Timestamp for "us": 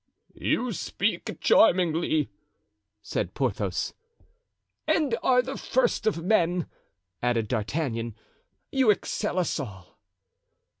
9.37-9.59